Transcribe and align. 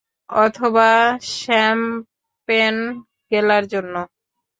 অথবা, 0.37 0.89
শ্যাম্পেন 1.33 2.75
গেলার 3.31 3.63
জন্য। 3.67 3.95